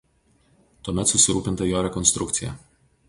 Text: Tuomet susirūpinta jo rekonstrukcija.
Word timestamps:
Tuomet 0.87 1.13
susirūpinta 1.13 1.67
jo 1.73 1.83
rekonstrukcija. 1.89 2.55